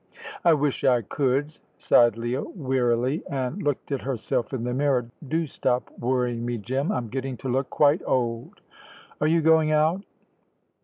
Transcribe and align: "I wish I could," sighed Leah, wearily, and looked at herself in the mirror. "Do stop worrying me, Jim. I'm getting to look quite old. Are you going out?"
"I 0.43 0.55
wish 0.55 0.83
I 0.83 1.03
could," 1.03 1.53
sighed 1.77 2.17
Leah, 2.17 2.41
wearily, 2.41 3.21
and 3.29 3.61
looked 3.61 3.91
at 3.91 4.01
herself 4.01 4.51
in 4.51 4.63
the 4.63 4.73
mirror. 4.73 5.11
"Do 5.27 5.45
stop 5.45 5.91
worrying 5.99 6.43
me, 6.43 6.57
Jim. 6.57 6.91
I'm 6.91 7.07
getting 7.09 7.37
to 7.37 7.47
look 7.49 7.69
quite 7.69 8.01
old. 8.07 8.61
Are 9.21 9.27
you 9.27 9.41
going 9.43 9.71
out?" 9.71 10.01